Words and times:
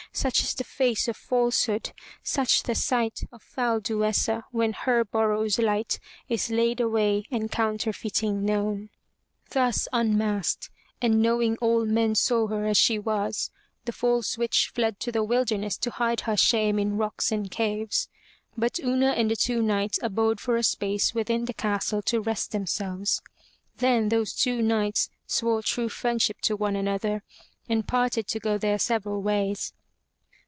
Such 0.13 0.43
is 0.43 0.53
the 0.55 0.65
face 0.65 1.07
of 1.07 1.15
falsehood; 1.15 1.93
such 2.21 2.63
the 2.63 2.75
sight 2.75 3.21
Of 3.31 3.41
foul 3.41 3.79
Duessa, 3.79 4.43
when 4.51 4.73
her 4.73 5.05
borrowed 5.05 5.57
light 5.57 5.99
Is 6.27 6.49
laid 6.49 6.81
away, 6.81 7.23
and 7.31 7.49
counterfeiting 7.49 8.43
known'' 8.43 8.89
Thus 9.51 9.87
unmasked, 9.93 10.69
and 11.01 11.21
knowing 11.21 11.55
all 11.61 11.85
men 11.85 12.15
saw 12.15 12.47
her 12.47 12.65
as 12.67 12.77
she 12.77 12.99
was, 12.99 13.51
the 13.85 13.93
false 13.93 14.37
witch 14.37 14.69
fled 14.75 14.99
to 14.99 15.13
the 15.13 15.23
wilderness 15.23 15.77
to 15.77 15.91
hide 15.91 16.21
her 16.21 16.35
shame 16.35 16.77
in 16.77 16.97
rocks 16.97 17.29
38 17.29 17.35
FROM 17.37 17.43
THE 17.43 17.47
TOWER 17.49 17.65
WINDOW 17.67 17.75
and 17.75 17.79
caves. 17.89 18.09
But 18.57 18.79
Una 18.79 19.09
and 19.11 19.31
the 19.31 19.37
two 19.37 19.61
knights 19.61 19.97
abode 20.03 20.41
for 20.41 20.57
a 20.57 20.63
space 20.63 21.15
within 21.15 21.45
the 21.45 21.53
castle 21.53 22.01
to 22.01 22.19
rest 22.19 22.51
themselves. 22.51 23.21
Then 23.77 24.09
those 24.09 24.33
two 24.33 24.61
knights 24.61 25.09
swore 25.25 25.61
true 25.61 25.87
friendship 25.87 26.41
to 26.41 26.57
one 26.57 26.75
another, 26.75 27.23
and 27.69 27.87
parted 27.87 28.27
to 28.27 28.39
go 28.41 28.57
their 28.57 28.77
several 28.77 29.21
ways. 29.21 29.71